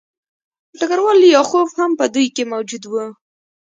ډګروال 0.79 1.17
لیاخوف 1.23 1.69
هم 1.79 1.91
په 1.99 2.05
دوی 2.13 2.27
کې 2.35 2.43
موجود 2.53 2.83
و 2.87 2.93